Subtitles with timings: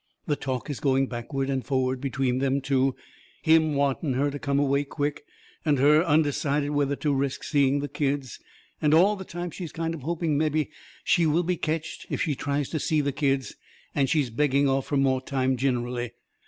[0.25, 2.95] The talk is going backward and forward between them two,
[3.43, 5.23] him wanting her to come away quick,
[5.63, 8.39] and her undecided whether to risk seeing the kids.
[8.81, 10.71] And all the time she's kind o' hoping mebby
[11.03, 13.53] she will be ketched if she tries to see the kids,
[13.93, 16.13] and she's begging off fur more time ginerally.